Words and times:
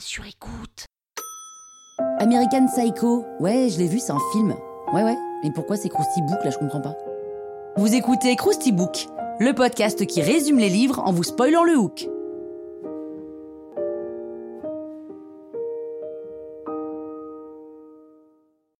Sur 0.00 0.24
écoute. 0.24 0.86
American 2.20 2.66
Psycho. 2.68 3.26
Ouais, 3.38 3.68
je 3.68 3.78
l'ai 3.78 3.86
vu, 3.86 3.98
c'est 3.98 4.12
un 4.12 4.18
film. 4.32 4.54
Ouais, 4.94 5.04
ouais. 5.04 5.16
Mais 5.44 5.50
pourquoi 5.54 5.76
c'est 5.76 5.90
Krusty 5.90 6.22
Book 6.22 6.42
là, 6.42 6.50
je 6.50 6.56
comprends 6.56 6.80
pas. 6.80 6.96
Vous 7.76 7.94
écoutez 7.94 8.34
Krusty 8.34 8.72
Book, 8.72 9.08
le 9.40 9.52
podcast 9.52 10.06
qui 10.06 10.22
résume 10.22 10.58
les 10.58 10.70
livres 10.70 11.00
en 11.00 11.12
vous 11.12 11.22
spoilant 11.22 11.64
le 11.64 11.76
hook. 11.76 12.08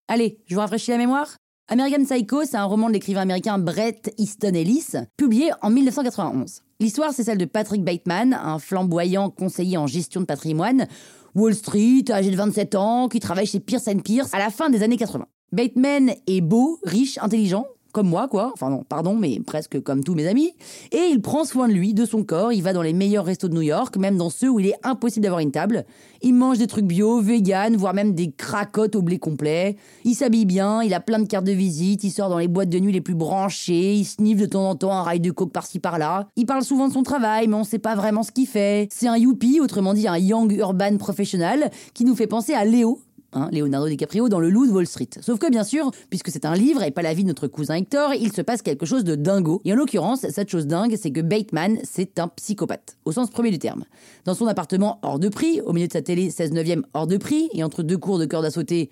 Allez, 0.09 0.41
je 0.47 0.55
vous 0.55 0.61
rafraîchis 0.61 0.91
la 0.91 0.97
mémoire? 0.97 1.37
American 1.73 2.03
Psycho, 2.03 2.45
c'est 2.45 2.57
un 2.57 2.65
roman 2.65 2.89
de 2.89 2.95
l'écrivain 2.95 3.21
américain 3.21 3.57
Brett 3.57 4.13
Easton 4.19 4.55
Ellis, 4.55 4.89
publié 5.17 5.53
en 5.63 5.71
1991. 5.71 6.63
L'histoire, 6.81 7.13
c'est 7.13 7.23
celle 7.23 7.39
de 7.39 7.45
Patrick 7.45 7.85
Bateman, 7.85 8.35
un 8.35 8.59
flamboyant 8.59 9.31
conseiller 9.31 9.77
en 9.77 9.87
gestion 9.87 10.21
de 10.21 10.27
patrimoine, 10.27 10.89
Wall 11.37 11.55
Street, 11.55 12.03
âgé 12.11 12.33
de 12.33 12.37
27 12.37 12.75
ans, 12.75 13.09
qui 13.09 13.21
travaille 13.21 13.47
chez 13.47 13.61
Pierce 13.61 13.89
Pierce 14.03 14.35
à 14.35 14.41
la 14.41 14.51
fin 14.51 14.69
des 14.69 14.83
années 14.83 14.97
80. 14.97 15.27
Bateman 15.53 16.13
est 16.27 16.41
beau, 16.41 16.81
riche, 16.83 17.19
intelligent, 17.23 17.67
comme 17.93 18.09
moi, 18.09 18.29
quoi. 18.29 18.51
Enfin 18.53 18.71
non, 18.71 18.85
pardon, 18.89 19.17
mais 19.17 19.41
presque 19.41 19.81
comme 19.83 20.05
tous 20.05 20.15
mes 20.15 20.27
amis. 20.27 20.53
Et 20.93 21.09
il 21.11 21.21
prend 21.21 21.45
soin 21.45 21.69
de 21.69 21.73
lui, 21.73 21.95
de 21.95 22.05
son 22.05 22.23
corps. 22.25 22.53
Il 22.53 22.63
va 22.63 22.73
dans 22.73 22.83
les 22.83 22.93
meilleurs 22.93 23.25
restos 23.25 23.49
de 23.49 23.55
New 23.55 23.63
York, 23.63 23.97
même 23.97 24.17
dans 24.17 24.31
ceux 24.31 24.49
où 24.49 24.61
il 24.61 24.67
est 24.67 24.77
impossible 24.83 25.25
d'avoir 25.25 25.41
une 25.41 25.53
table. 25.53 25.85
Il 26.23 26.35
mange 26.35 26.59
des 26.59 26.67
trucs 26.67 26.85
bio, 26.85 27.21
vegan, 27.21 27.77
voire 27.77 27.95
même 27.95 28.15
des 28.15 28.31
cracottes 28.31 28.95
au 28.95 29.03
blé 29.03 29.19
complet. 29.19 29.77
Il 30.05 30.15
s'habille 30.15 30.45
bien, 30.45 30.83
il 30.83 30.93
a 30.95 31.01
plein 31.01 31.19
de 31.19 31.27
cartes 31.27 31.47
de 31.47 31.53
visite, 31.53 32.05
il 32.05 32.11
sort 32.11 32.29
dans 32.29 32.39
les 32.39 32.49
boîtes 32.49 32.69
de 32.69 32.79
nuit 32.79 32.93
les 32.93 33.01
plus 33.01 33.15
branchées, 33.15 33.95
il 33.95 34.05
sniffe 34.05 34.39
de 34.39 34.47
temps 34.47 34.69
en 34.69 34.75
temps 34.75 34.93
un 34.93 35.03
rail 35.03 35.21
de 35.21 35.31
coke 35.31 35.53
par-ci 35.53 35.79
par-là. 35.79 36.29
Il 36.37 36.47
parle 36.47 36.63
souvent 36.63 36.89
de 36.89 36.93
son 36.93 37.03
travail, 37.03 37.49
mais 37.49 37.57
on 37.57 37.65
sait 37.65 37.79
pas 37.79 37.95
vraiment 37.95 38.23
ce 38.23 38.33
qu'il 38.33 38.47
fait. 38.47 38.89
C'est 38.93 39.09
un 39.09 39.17
youpi, 39.17 39.61
autrement 39.61 39.95
dit 39.95 40.09
un 40.09 40.19
young 40.19 40.53
urban 40.53 40.97
professional, 40.99 41.71
qui 41.95 42.05
nous 42.05 42.15
fait 42.15 42.27
penser 42.27 42.53
à 42.53 42.65
Léo 42.65 43.01
Hein, 43.33 43.49
Leonardo 43.53 43.89
DiCaprio 43.89 44.29
dans 44.29 44.41
Le 44.41 44.51
Loup 44.51 44.67
de 44.67 44.73
Wall 44.73 44.87
Street. 44.87 45.09
Sauf 45.21 45.39
que 45.39 45.49
bien 45.49 45.63
sûr, 45.63 45.93
puisque 46.09 46.31
c'est 46.31 46.45
un 46.45 46.55
livre 46.55 46.83
et 46.83 46.91
pas 46.91 47.03
la 47.03 47.15
vie 47.15 47.23
de 47.23 47.29
notre 47.29 47.47
cousin 47.47 47.75
Hector, 47.75 48.13
il 48.15 48.33
se 48.33 48.43
passe 48.43 48.61
quelque 48.61 48.87
chose 48.87 49.05
de 49.05 49.15
dingo. 49.15 49.61
Et 49.65 49.73
en 49.73 49.77
l'occurrence, 49.77 50.27
cette 50.29 50.51
chose 50.51 50.67
dingue, 50.67 50.97
c'est 51.01 51.13
que 51.13 51.21
Bateman, 51.21 51.79
c'est 51.85 52.19
un 52.19 52.27
psychopathe, 52.27 52.97
au 53.05 53.13
sens 53.13 53.31
premier 53.31 53.53
du 53.53 53.61
terme. 53.61 53.85
Dans 54.25 54.35
son 54.35 54.49
appartement 54.49 54.99
hors 55.03 55.21
de 55.21 55.29
prix, 55.29 55.61
au 55.61 55.73
milieu 55.73 55.87
de 55.87 55.93
sa 55.93 56.03
télé 56.03 56.31
16 56.31 56.53
neuvième 56.53 56.85
hors 56.93 57.07
de 57.07 57.19
prix, 57.19 57.49
et 57.53 57.63
entre 57.63 57.85
deux 57.85 57.99
cours 57.99 58.19
de 58.19 58.25
cœur 58.25 58.45
à 58.45 58.51
sauter, 58.51 58.91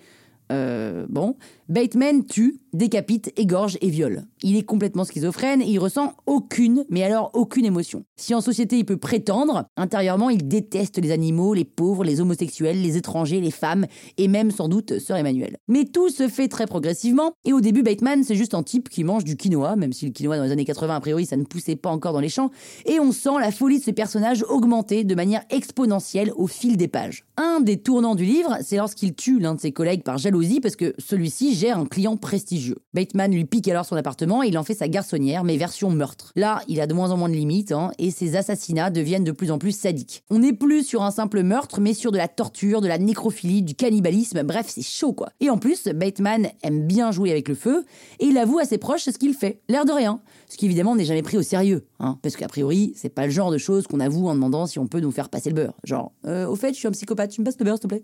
euh, 0.51 1.07
bon, 1.09 1.37
Bateman 1.69 2.25
tue, 2.25 2.61
décapite, 2.73 3.33
égorge 3.37 3.77
et 3.81 3.91
viole. 3.91 4.23
Il 4.43 4.57
est 4.57 4.63
complètement 4.63 5.05
schizophrène 5.05 5.61
et 5.61 5.67
il 5.67 5.79
ressent 5.79 6.15
aucune, 6.27 6.85
mais 6.89 7.03
alors 7.03 7.31
aucune 7.35 7.65
émotion. 7.65 8.05
Si 8.17 8.35
en 8.35 8.41
société 8.41 8.79
il 8.79 8.85
peut 8.85 8.97
prétendre, 8.97 9.67
intérieurement 9.77 10.31
il 10.31 10.49
déteste 10.49 10.99
les 10.99 11.11
animaux, 11.11 11.55
les 11.55 11.65
pauvres, 11.65 12.05
les 12.05 12.21
homosexuels, 12.21 12.81
les 12.81 12.97
étrangers, 12.97 13.41
les 13.41 13.51
femmes 13.51 13.87
et 14.17 14.29
même 14.29 14.51
sans 14.51 14.69
doute 14.69 14.99
Sœur 14.99 15.19
Emmanuel. 15.19 15.57
Mais 15.69 15.85
tout 15.85 16.09
se 16.09 16.29
fait 16.29 16.49
très 16.49 16.67
progressivement 16.67 17.33
et 17.45 17.53
au 17.53 17.61
début 17.61 17.83
Bateman 17.83 18.25
c'est 18.25 18.37
juste 18.37 18.55
un 18.55 18.63
type 18.63 18.89
qui 18.89 19.05
mange 19.05 19.25
du 19.25 19.37
quinoa, 19.37 19.77
même 19.77 19.93
si 19.93 20.07
le 20.07 20.13
quinoa 20.13 20.39
dans 20.39 20.45
les 20.45 20.53
années 20.53 20.65
80 20.65 20.97
a 20.97 21.01
priori 21.01 21.27
ça 21.27 21.37
ne 21.37 21.45
poussait 21.45 21.77
pas 21.77 21.91
encore 21.91 22.13
dans 22.13 22.21
les 22.21 22.29
champs, 22.29 22.51
et 22.87 23.01
on 23.01 23.13
sent 23.13 23.39
la 23.41 23.51
folie 23.51 23.79
de 23.79 23.85
ce 23.85 23.91
personnage 23.91 24.43
augmenter 24.49 25.05
de 25.05 25.15
manière 25.15 25.43
exponentielle 25.51 26.33
au 26.37 26.47
fil 26.47 26.77
des 26.77 26.89
pages. 26.89 27.25
Un 27.37 27.61
des 27.61 27.77
tournants 27.77 28.15
du 28.15 28.25
livre, 28.25 28.57
c'est 28.63 28.77
lorsqu'il 28.77 29.15
tue 29.15 29.39
l'un 29.39 29.55
de 29.55 29.61
ses 29.61 29.73
collègues 29.73 30.03
par 30.03 30.19
jalousie 30.19 30.38
parce 30.63 30.77
que 30.77 30.95
celui-ci 30.99 31.55
gère 31.55 31.79
un 31.79 31.87
client 31.87 32.17
prestigieux. 32.17 32.79
Bateman 32.95 33.33
lui 33.33 33.45
pique 33.45 33.69
alors 33.69 33.85
son 33.85 33.97
appartement 33.97 34.43
et 34.43 34.49
il 34.49 34.59
en 34.59 34.65
fait 34.65 34.75
sa 34.75 34.89
garçonnière, 34.89 35.45
mais 35.45 35.57
version 35.57 35.91
meurtre. 35.91 36.33
Là, 36.37 36.63
il 36.69 36.81
a 36.81 36.87
de 36.87 36.95
moins 36.95 37.11
en 37.11 37.17
moins 37.17 37.29
de 37.29 37.35
limites, 37.35 37.73
hein, 37.73 37.91
et 37.99 38.11
ses 38.11 38.37
assassinats 38.37 38.91
deviennent 38.91 39.25
de 39.25 39.33
plus 39.33 39.51
en 39.51 39.59
plus 39.59 39.73
sadiques. 39.73 40.23
On 40.31 40.39
n'est 40.39 40.53
plus 40.53 40.85
sur 40.85 41.03
un 41.03 41.11
simple 41.11 41.43
meurtre, 41.43 41.81
mais 41.81 41.95
sur 41.95 42.13
de 42.13 42.17
la 42.17 42.29
torture, 42.29 42.81
de 42.81 42.89
la 42.89 42.99
nécrophilie, 42.99 43.63
du 43.63 43.75
cannibalisme, 43.75 44.43
bref, 44.43 44.67
c'est 44.69 44.83
chaud 44.83 45.13
quoi. 45.13 45.31
Et 45.41 45.51
en 45.51 45.59
plus, 45.59 45.85
Bateman 45.85 46.49
aime 46.63 46.87
bien 46.87 47.11
jouer 47.11 47.31
avec 47.31 47.49
le 47.49 47.55
feu, 47.55 47.85
et 48.21 48.27
il 48.27 48.39
avoue 48.39 48.59
à 48.59 48.65
ses 48.65 48.79
proches 48.79 49.05
ce 49.05 49.19
qu'il 49.19 49.35
fait, 49.35 49.61
l'air 49.69 49.85
de 49.85 49.93
rien. 49.93 50.21
Ce 50.49 50.57
qui 50.57 50.67
évidemment 50.67 50.97
n'est 50.97 51.05
jamais 51.05 51.23
pris 51.23 51.37
au 51.37 51.43
sérieux, 51.43 51.87
hein, 52.01 52.19
parce 52.23 52.37
qu'a 52.37 52.49
priori, 52.49 52.93
c'est 52.97 53.09
pas 53.09 53.27
le 53.27 53.33
genre 53.33 53.51
de 53.51 53.59
choses 53.59 53.87
qu'on 53.87 54.01
avoue 54.01 54.29
en 54.29 54.35
demandant 54.35 54.67
si 54.67 54.79
on 54.79 54.87
peut 54.87 55.01
nous 55.01 55.13
faire 55.13 55.29
passer 55.29 55.51
le 55.51 55.57
beurre. 55.57 55.75
Genre, 55.85 56.13
euh, 56.27 56.47
au 56.47 56.57
fait, 56.57 56.73
je 56.73 56.79
suis 56.79 56.89
un 56.89 56.93
psychopathe, 56.93 57.31
tu 57.31 57.41
me 57.41 57.47
passes 57.47 57.59
le 57.59 57.65
beurre 57.65 57.77
s'il 57.77 57.89
te 57.89 57.89
plaît? 57.89 58.03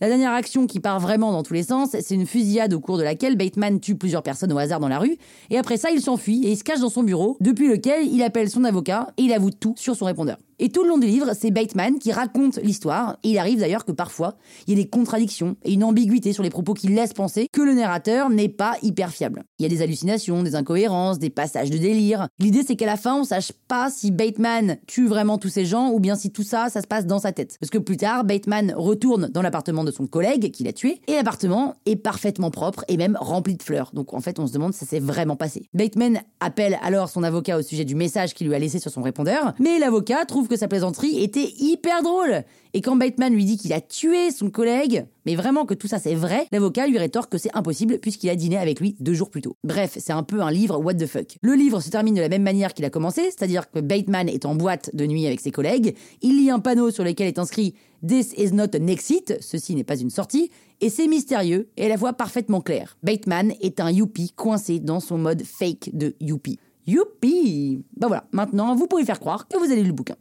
La 0.00 0.08
dernière 0.08 0.32
action 0.32 0.66
qui 0.66 0.80
part 0.80 1.00
vraiment 1.00 1.32
dans 1.32 1.42
tous 1.42 1.54
les 1.54 1.62
sens, 1.62 1.90
c'est 1.90 2.14
une 2.14 2.26
fusillade 2.26 2.74
au 2.74 2.80
cours 2.80 2.98
de 2.98 3.02
laquelle 3.02 3.36
Bateman 3.36 3.80
tue 3.80 3.96
plusieurs 3.96 4.22
personnes 4.22 4.52
au 4.52 4.58
hasard 4.58 4.80
dans 4.80 4.88
la 4.88 4.98
rue, 4.98 5.16
et 5.50 5.58
après 5.58 5.76
ça, 5.76 5.90
il 5.90 6.00
s'enfuit 6.00 6.44
et 6.44 6.50
il 6.50 6.56
se 6.56 6.64
cache 6.64 6.80
dans 6.80 6.90
son 6.90 7.02
bureau, 7.02 7.36
depuis 7.40 7.68
lequel 7.68 8.06
il 8.06 8.22
appelle 8.22 8.50
son 8.50 8.64
avocat 8.64 9.08
et 9.16 9.22
il 9.22 9.32
avoue 9.32 9.50
tout 9.50 9.74
sur 9.76 9.96
son 9.96 10.04
répondeur. 10.04 10.36
Et 10.58 10.70
tout 10.70 10.84
le 10.84 10.88
long 10.88 10.98
du 10.98 11.06
livre, 11.06 11.32
c'est 11.38 11.50
Bateman 11.50 11.98
qui 11.98 12.12
raconte 12.12 12.56
l'histoire, 12.62 13.18
il 13.22 13.36
arrive 13.38 13.60
d'ailleurs 13.60 13.84
que 13.84 13.92
parfois, 13.92 14.36
il 14.66 14.76
y 14.76 14.80
a 14.80 14.82
des 14.82 14.88
contradictions 14.88 15.56
et 15.64 15.74
une 15.74 15.84
ambiguïté 15.84 16.32
sur 16.32 16.42
les 16.42 16.48
propos 16.48 16.72
qui 16.72 16.88
laissent 16.88 17.12
penser 17.12 17.48
que 17.52 17.60
le 17.60 17.74
narrateur 17.74 18.30
n'est 18.30 18.48
pas 18.48 18.76
hyper 18.82 19.10
fiable. 19.10 19.44
Il 19.58 19.64
y 19.64 19.66
a 19.66 19.68
des 19.68 19.82
hallucinations, 19.82 20.42
des 20.42 20.54
incohérences, 20.54 21.18
des 21.18 21.28
passages 21.28 21.68
de 21.68 21.76
délire. 21.76 22.28
L'idée 22.38 22.62
c'est 22.66 22.76
qu'à 22.76 22.86
la 22.86 22.96
fin, 22.96 23.16
on 23.16 23.24
sache 23.24 23.52
pas 23.68 23.90
si 23.90 24.10
Bateman 24.10 24.78
tue 24.86 25.06
vraiment 25.06 25.36
tous 25.36 25.50
ces 25.50 25.66
gens, 25.66 25.90
ou 25.90 26.00
bien 26.00 26.14
si 26.14 26.30
tout 26.30 26.42
ça, 26.42 26.70
ça 26.70 26.80
se 26.80 26.86
passe 26.86 27.06
dans 27.06 27.18
sa 27.18 27.32
tête. 27.32 27.58
Parce 27.60 27.70
que 27.70 27.78
plus 27.78 27.98
tard, 27.98 28.24
Bateman 28.24 28.72
retourne 28.74 29.28
dans 29.28 29.42
l'appartement 29.42 29.84
de 29.84 29.90
son 29.90 30.06
collègue 30.06 30.50
qui 30.52 30.64
l'a 30.64 30.72
tué, 30.72 31.02
et 31.06 31.12
l'appartement 31.12 31.74
est 31.84 31.96
parfaitement 31.96 32.50
propre 32.50 32.82
et 32.88 32.96
même 32.96 33.18
rempli 33.20 33.56
de 33.56 33.62
fleurs. 33.62 33.90
Donc 33.92 34.14
en 34.14 34.20
fait, 34.20 34.38
on 34.38 34.46
se 34.46 34.54
demande 34.54 34.72
si 34.72 34.80
ça 34.80 34.86
s'est 34.86 35.00
vraiment 35.00 35.36
passé. 35.36 35.68
Bateman 35.74 36.20
appelle 36.40 36.78
alors 36.82 37.10
son 37.10 37.22
avocat 37.22 37.58
au 37.58 37.62
sujet 37.62 37.84
du 37.84 37.94
message 37.94 38.32
qu'il 38.32 38.46
lui 38.46 38.54
a 38.54 38.58
laissé 38.58 38.78
sur 38.78 38.90
son 38.90 39.02
répondeur, 39.02 39.52
mais 39.58 39.78
l'avocat 39.78 40.24
trouve 40.24 40.45
que 40.48 40.56
sa 40.56 40.68
plaisanterie 40.68 41.22
était 41.22 41.52
hyper 41.58 42.02
drôle. 42.02 42.44
Et 42.74 42.80
quand 42.80 42.96
Bateman 42.96 43.32
lui 43.32 43.44
dit 43.44 43.56
qu'il 43.56 43.72
a 43.72 43.80
tué 43.80 44.30
son 44.30 44.50
collègue, 44.50 45.06
mais 45.24 45.34
vraiment 45.34 45.64
que 45.64 45.74
tout 45.74 45.88
ça 45.88 45.98
c'est 45.98 46.14
vrai, 46.14 46.46
l'avocat 46.52 46.86
lui 46.86 46.98
rétorque 46.98 47.32
que 47.32 47.38
c'est 47.38 47.54
impossible 47.54 47.98
puisqu'il 47.98 48.28
a 48.28 48.36
dîné 48.36 48.58
avec 48.58 48.80
lui 48.80 48.96
deux 49.00 49.14
jours 49.14 49.30
plus 49.30 49.40
tôt. 49.40 49.56
Bref, 49.64 49.96
c'est 49.98 50.12
un 50.12 50.22
peu 50.22 50.42
un 50.42 50.50
livre 50.50 50.78
what 50.78 50.94
the 50.94 51.06
fuck. 51.06 51.38
Le 51.40 51.54
livre 51.54 51.80
se 51.80 51.90
termine 51.90 52.14
de 52.14 52.20
la 52.20 52.28
même 52.28 52.42
manière 52.42 52.74
qu'il 52.74 52.84
a 52.84 52.90
commencé, 52.90 53.22
c'est-à-dire 53.22 53.70
que 53.70 53.80
Bateman 53.80 54.28
est 54.28 54.44
en 54.44 54.54
boîte 54.54 54.90
de 54.94 55.06
nuit 55.06 55.26
avec 55.26 55.40
ses 55.40 55.50
collègues, 55.50 55.96
il 56.22 56.36
lit 56.36 56.50
un 56.50 56.60
panneau 56.60 56.90
sur 56.90 57.04
lequel 57.04 57.28
est 57.28 57.38
inscrit 57.38 57.74
This 58.06 58.34
is 58.36 58.52
not 58.52 58.76
an 58.76 58.86
exit, 58.88 59.38
ceci 59.40 59.74
n'est 59.74 59.84
pas 59.84 59.98
une 59.98 60.10
sortie, 60.10 60.50
et 60.80 60.90
c'est 60.90 61.08
mystérieux 61.08 61.70
et 61.76 61.88
la 61.88 61.96
voix 61.96 62.12
parfaitement 62.12 62.60
claire. 62.60 62.98
Bateman 63.02 63.52
est 63.60 63.80
un 63.80 63.90
youpi 63.90 64.32
coincé 64.32 64.80
dans 64.80 65.00
son 65.00 65.18
mode 65.18 65.42
fake 65.42 65.90
de 65.94 66.14
youpi. 66.20 66.58
Youpi 66.86 67.82
Bah 67.96 68.06
voilà, 68.06 68.26
maintenant 68.32 68.74
vous 68.74 68.86
pouvez 68.86 69.04
faire 69.04 69.18
croire 69.18 69.48
que 69.48 69.56
vous 69.56 69.64
allez 69.64 69.76
lire 69.76 69.86
le 69.86 69.92
bouquin. 69.92 70.16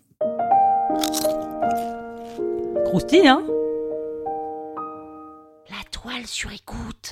Croustille, 2.86 3.28
hein? 3.28 3.44
La 5.70 5.84
toile 5.92 6.26
sur 6.26 6.52
écoute. 6.52 7.12